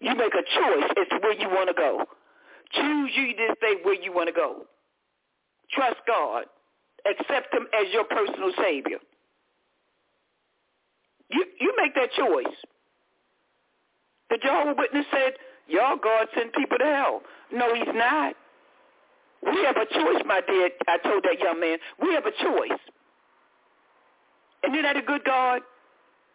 [0.00, 2.04] You make a choice as to where you want to go.
[2.72, 4.66] Choose you this day where you want to go.
[5.72, 6.44] Trust God.
[7.06, 8.98] Accept him as your personal Savior.
[11.30, 12.54] You, you make that choice.
[14.30, 15.34] The Jehovah Witness said,
[15.68, 17.22] y'all God send people to hell.
[17.52, 18.34] No, he's not.
[19.44, 20.70] We have a choice, my dear.
[20.88, 21.78] I told that young man.
[22.00, 22.80] We have a choice.
[24.64, 25.62] Isn't that a good God?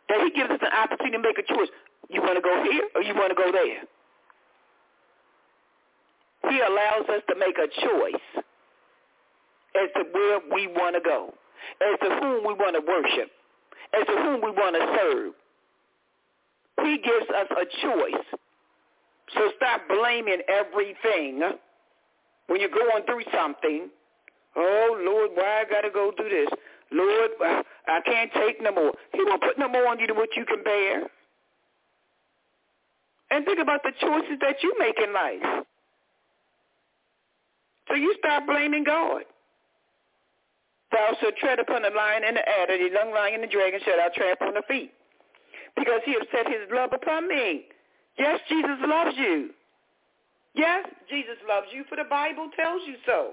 [0.10, 1.70] That he gives us an opportunity to make a choice.
[2.10, 3.84] You want to go here or you want to go there?
[6.50, 8.44] He allows us to make a choice
[9.76, 11.34] as to where we want to go,
[11.82, 13.32] as to whom we want to worship,
[13.94, 15.34] as to whom we want to serve.
[16.86, 18.26] He gives us a choice.
[19.36, 21.42] So stop blaming everything
[22.48, 23.90] when you're going through something.
[24.56, 26.50] Oh, Lord, why I got to go through this?
[26.92, 27.32] Lord,
[27.88, 28.94] I can't take no more.
[29.14, 31.04] He won't put no more on you than what you can bear.
[33.32, 35.66] And think about the choices that you make in life.
[37.88, 39.24] So you start blaming God.
[40.92, 43.80] Thou shalt tread upon the lion and the adder, the young lion and the dragon
[43.84, 44.94] shall thou trample on the feet.
[45.76, 47.66] Because he has set his love upon me.
[48.20, 49.50] Yes, Jesus loves you.
[50.56, 53.32] Yes, Jesus loves you, for the Bible tells you so.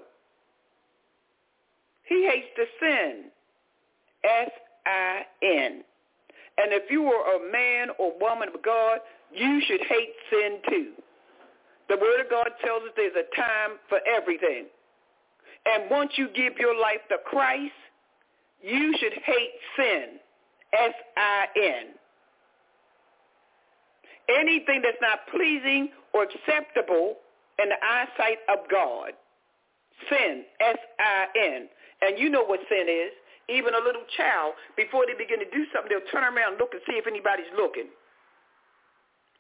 [2.05, 3.25] He hates the sin.
[4.25, 5.85] S-I-N.
[6.59, 8.99] And if you are a man or woman of God,
[9.35, 10.93] you should hate sin too.
[11.89, 14.67] The Word of God tells us there's a time for everything.
[15.67, 17.73] And once you give your life to Christ,
[18.63, 20.21] you should hate sin,
[20.73, 21.87] S-I-N.
[24.39, 27.17] Anything that's not pleasing or acceptable
[27.59, 29.13] in the eyesight of God.
[30.09, 31.69] Sin, S-I-N.
[32.03, 33.13] And you know what sin is.
[33.51, 36.71] Even a little child, before they begin to do something, they'll turn around and look
[36.73, 37.91] and see if anybody's looking.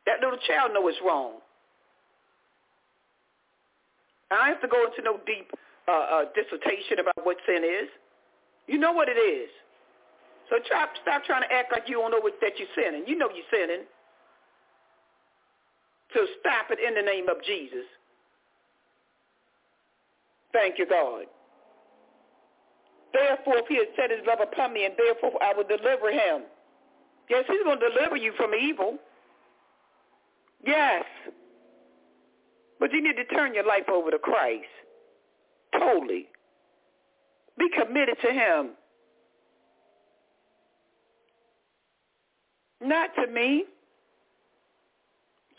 [0.04, 1.38] That little child know it's wrong.
[4.30, 5.50] I have to go into no deep
[5.86, 7.88] uh, uh, dissertation about what sin is.
[8.66, 9.50] You know what it is.
[10.50, 13.04] So try, stop trying to act like you don't know what, that you're sinning.
[13.06, 13.86] You know you're sinning.
[16.14, 17.86] So stop it in the name of Jesus.
[20.52, 21.26] Thank you, God.
[23.12, 26.42] Therefore, if he has set his love upon me, and therefore I will deliver him.
[27.28, 28.98] Yes, he's going to deliver you from evil.
[30.66, 31.04] Yes.
[32.78, 34.64] But you need to turn your life over to Christ.
[35.72, 36.26] Totally.
[37.58, 38.70] Be committed to him.
[42.80, 43.64] Not to me.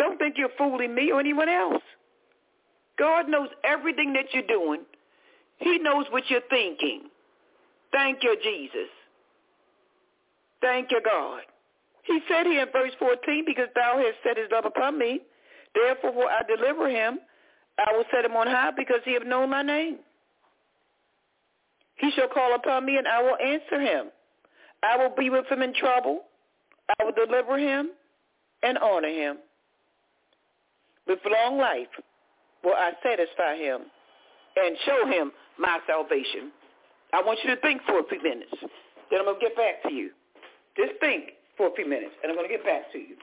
[0.02, 1.84] Don't think you're fooling me or anyone else.
[2.98, 4.82] God knows everything that you're doing.
[5.60, 7.04] He knows what you're thinking.
[7.92, 8.90] Thank you, Jesus.
[10.60, 11.42] Thank you, God.
[12.02, 15.20] He said here in verse 14, because thou hast set his love upon me,
[15.76, 17.20] therefore will I deliver him.
[17.78, 20.00] I will set him on high because he have known my name.
[21.98, 24.08] He shall call upon me and I will answer him.
[24.82, 26.24] I will be with him in trouble.
[26.90, 27.92] I will deliver him
[28.64, 29.38] and honor him.
[31.08, 31.88] With long life
[32.64, 33.82] will I satisfy him
[34.56, 36.52] and show him my salvation.
[37.14, 38.52] I want you to think for a few minutes.
[39.10, 40.12] Then I'm going to get back to you.
[40.78, 43.16] Just think for a few minutes, and I'm going to get back to you.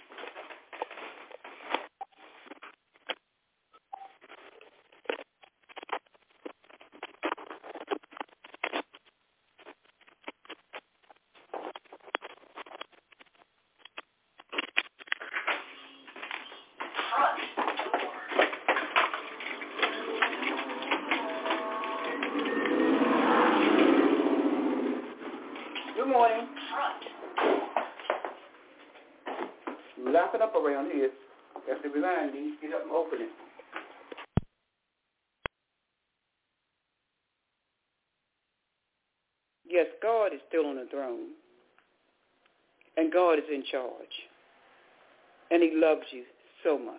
[43.70, 44.16] Charge.
[45.50, 46.24] And he loves you
[46.64, 46.94] so much.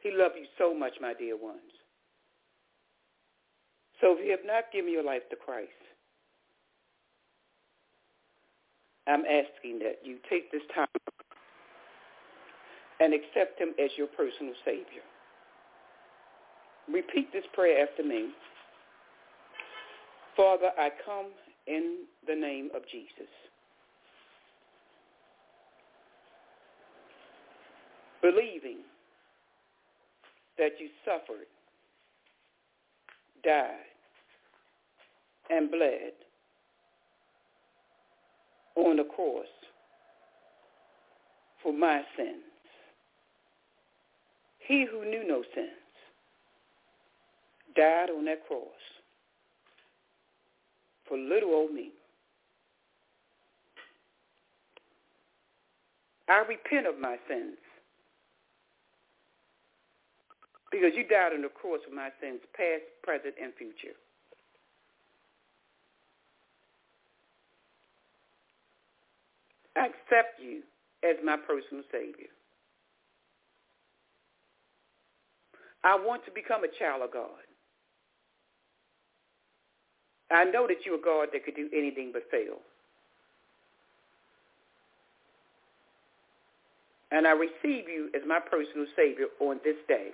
[0.00, 1.60] He loves you so much, my dear ones.
[4.00, 5.70] So if you have not given your life to Christ,
[9.06, 10.86] I'm asking that you take this time
[13.00, 15.04] and accept him as your personal Savior.
[16.92, 18.28] Repeat this prayer after me.
[20.36, 21.26] Father, I come
[21.66, 23.30] in the name of Jesus.
[28.24, 28.78] Believing
[30.56, 31.44] that you suffered,
[33.44, 33.74] died,
[35.50, 36.12] and bled
[38.76, 39.44] on the cross
[41.62, 42.38] for my sins.
[44.66, 45.68] He who knew no sins
[47.76, 48.62] died on that cross
[51.06, 51.90] for little old me.
[56.26, 57.58] I repent of my sins
[60.74, 63.94] because you died on the cross for my sins, past, present, and future.
[69.76, 70.62] I accept you
[71.08, 72.30] as my personal Savior.
[75.84, 77.46] I want to become a child of God.
[80.30, 82.58] I know that you're God that could do anything but fail.
[87.12, 90.10] And I receive you as my personal Savior on this day.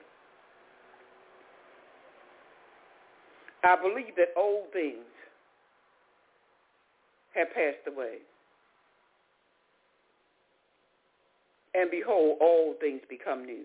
[3.63, 5.05] I believe that old things
[7.35, 8.19] have passed away.
[11.75, 13.65] And behold, all things become new.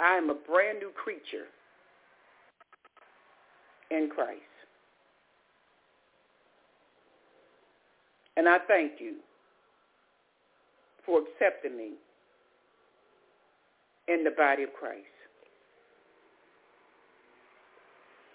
[0.00, 1.46] I am a brand new creature
[3.90, 4.40] in Christ.
[8.36, 9.16] And I thank you
[11.04, 11.92] for accepting me
[14.06, 15.04] in the body of Christ.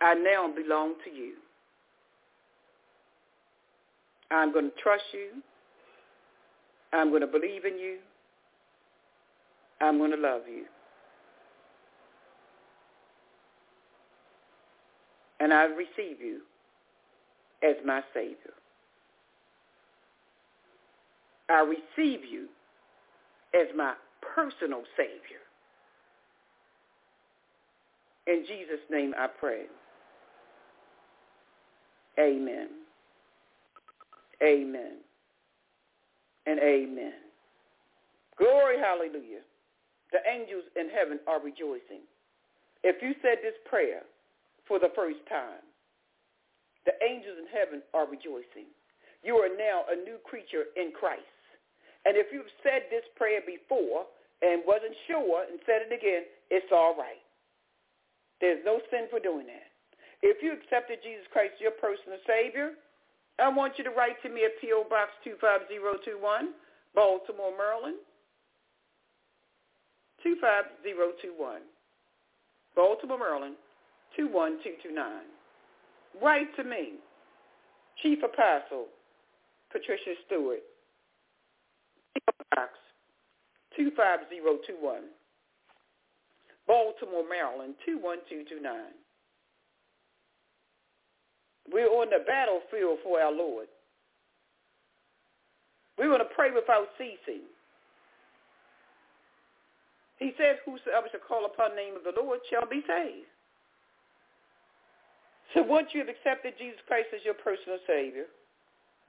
[0.03, 1.33] I now belong to you.
[4.29, 5.41] I'm going to trust you.
[6.91, 7.97] I'm going to believe in you.
[9.81, 10.65] I'm going to love you.
[15.43, 16.39] and I receive you
[17.61, 18.53] as my Savior.
[21.49, 22.47] I receive you
[23.53, 25.43] as my personal Savior.
[28.25, 29.63] In Jesus' name I pray.
[32.19, 32.69] Amen.
[34.43, 34.97] Amen.
[36.45, 37.13] And amen.
[38.37, 39.41] Glory, hallelujah.
[40.11, 42.05] The angels in heaven are rejoicing.
[42.83, 44.03] If you said this prayer
[44.67, 45.63] for the first time,
[46.85, 48.69] the angels in heaven are rejoicing.
[49.23, 51.23] You are now a new creature in Christ.
[52.05, 54.05] And if you've said this prayer before
[54.43, 57.23] and wasn't sure and said it again, it's all right.
[58.41, 59.72] There's no sin for doing that.
[60.23, 62.79] If you accepted Jesus Christ as your personal Savior,
[63.43, 64.87] I want you to write to me at P.O.
[64.87, 66.55] Box 25021,
[66.95, 67.99] Baltimore, Maryland,
[70.23, 71.59] 25021.
[72.73, 73.59] Baltimore, Maryland,
[74.15, 74.95] 21229.
[76.23, 77.03] Write to me,
[78.01, 78.87] Chief Apostle
[79.75, 80.63] Patricia Stewart,
[82.15, 82.31] P.O.
[82.55, 82.71] Box
[83.75, 85.03] 25021,
[86.63, 89.02] Baltimore, Maryland, 21229.
[91.71, 93.67] We're on the battlefield for our Lord.
[95.97, 97.45] We want to pray without ceasing.
[100.17, 103.29] He says, whosoever shall call upon the name of the Lord shall be saved.
[105.53, 108.25] So once you have accepted Jesus Christ as your personal Savior,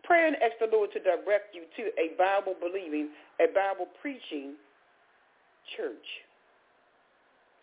[0.05, 3.09] pray and ask the Lord to direct you to a Bible-believing,
[3.41, 4.55] a Bible-preaching
[5.77, 6.09] church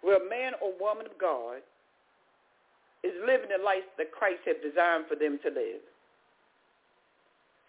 [0.02, 1.62] where a man or woman of God
[3.04, 5.84] is living the life that Christ has designed for them to live.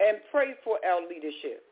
[0.00, 1.64] And pray for our leadership.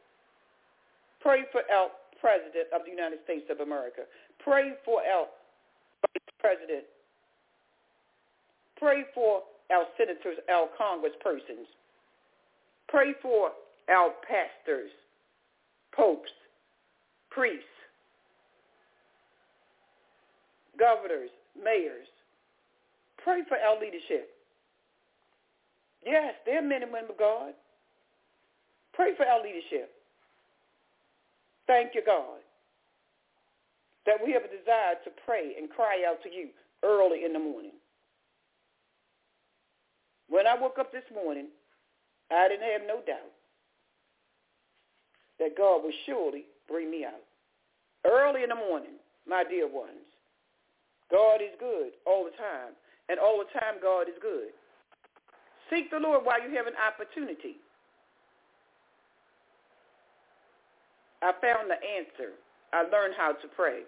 [1.21, 1.91] Pray for our
[2.21, 4.03] President of the United States of America.
[4.45, 5.27] Pray for our
[6.05, 6.85] Vice President.
[8.77, 9.43] Pray for
[9.73, 11.69] our senators, our congresspersons.
[12.89, 13.53] Pray for
[13.91, 14.91] our pastors,
[15.95, 16.31] popes,
[17.31, 17.65] priests,
[20.79, 22.09] governors, mayors.
[23.25, 24.31] Pray for our leadership.
[26.05, 27.53] Yes, they're men and women of God.
[28.95, 29.93] Pray for our leadership.
[31.67, 32.41] Thank you, God,
[34.07, 36.49] that we have a desire to pray and cry out to you
[36.83, 37.73] early in the morning.
[40.29, 41.49] When I woke up this morning,
[42.31, 43.35] I didn't have no doubt
[45.39, 47.23] that God would surely bring me out.
[48.05, 48.97] Early in the morning,
[49.29, 50.07] my dear ones,
[51.11, 52.75] God is good all the time,
[53.11, 54.55] and all the time God is good.
[55.69, 57.59] Seek the Lord while you have an opportunity.
[61.23, 62.33] I found the answer.
[62.73, 63.81] I learned how to pray.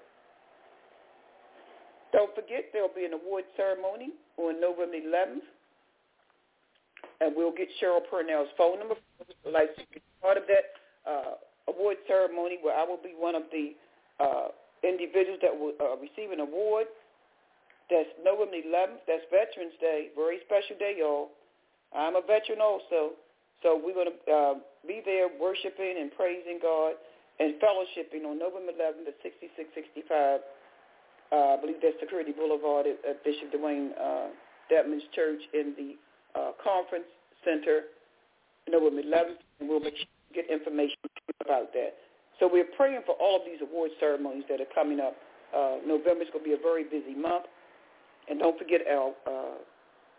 [2.12, 5.46] Don't forget there'll be an award ceremony on November 11th.
[7.20, 8.96] And we'll get Cheryl Purnell's phone number.
[9.50, 9.70] Like
[10.20, 11.34] part of that uh,
[11.68, 13.72] award ceremony where I will be one of the
[14.20, 14.48] uh,
[14.82, 16.86] individuals that will uh, receive an award.
[17.90, 19.02] That's November 11th.
[19.06, 20.10] That's Veterans Day.
[20.14, 21.30] Very special day, y'all.
[21.94, 23.16] I'm a veteran also.
[23.62, 24.54] So we're going to uh,
[24.86, 26.94] be there worshiping and praising God
[27.38, 30.40] and fellowshipping on November 11th at 6665,
[31.32, 34.28] uh, I believe that's Security Boulevard at, at Bishop Dwayne uh,
[34.68, 35.96] Dedman's Church in the
[36.38, 37.08] uh, Conference
[37.44, 37.88] Center,
[38.68, 40.96] November 11th, and we'll make sure get information
[41.44, 41.96] about that.
[42.40, 45.16] So we're praying for all of these award ceremonies that are coming up.
[45.52, 47.44] Uh, November is going to be a very busy month.
[48.28, 49.58] And don't forget our uh,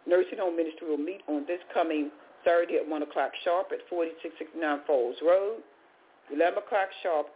[0.07, 2.11] nursing home ministry will meet on this coming
[2.43, 5.63] Saturday at 1 o'clock sharp at 4669 Falls Road.
[6.31, 7.27] 11 o'clock sharp,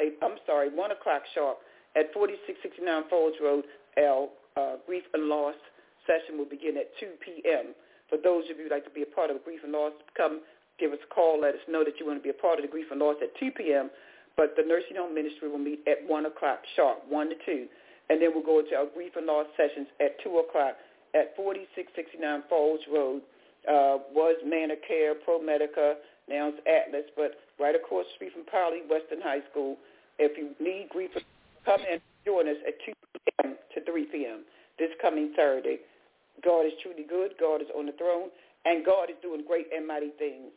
[0.00, 1.58] eight, I'm sorry, 1 o'clock sharp
[1.96, 3.64] at 4669 Falls Road.
[3.98, 5.56] Our uh, grief and loss
[6.06, 7.74] session will begin at 2 p.m.
[8.08, 9.92] For those of you who like to be a part of the grief and loss,
[10.16, 10.40] come
[10.78, 11.40] give us a call.
[11.40, 13.16] Let us know that you want to be a part of the grief and loss
[13.22, 13.90] at 2 p.m.
[14.36, 17.66] But the nursing home ministry will meet at 1 o'clock sharp, 1 to 2.
[18.10, 20.74] And then we'll go into our grief and loss sessions at 2 o'clock
[21.14, 23.22] at 4669 Falls Road.
[23.68, 26.00] Uh, was Manor Care, ProMedica,
[26.30, 29.74] now it's Atlas, but right across the street from Poly Western High School.
[30.22, 31.10] If you need grief,
[31.66, 33.58] come and join us at 2 p.m.
[33.74, 34.46] to 3 p.m.
[34.78, 35.82] this coming Saturday.
[36.46, 37.34] God is truly good.
[37.42, 38.30] God is on the throne,
[38.64, 40.54] and God is doing great and mighty things.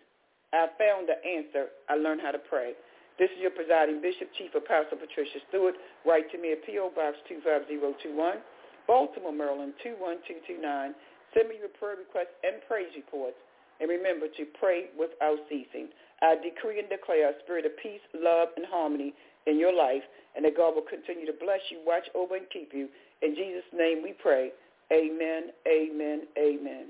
[0.54, 1.74] I found the answer.
[1.90, 2.78] I learned how to pray.
[3.20, 5.78] This is your presiding bishop, Chief Apostle Patricia Stewart.
[6.02, 6.98] Write to me at P.O.
[6.98, 8.42] Box 25021,
[8.90, 10.98] Baltimore, Maryland 21229.
[11.34, 13.38] Send me your prayer requests and praise reports.
[13.82, 15.94] And remember to pray without ceasing.
[16.22, 19.14] I decree and declare a spirit of peace, love, and harmony
[19.46, 20.06] in your life,
[20.36, 22.90] and that God will continue to bless you, watch over, and keep you.
[23.22, 24.54] In Jesus' name we pray.
[24.92, 26.90] Amen, amen, amen.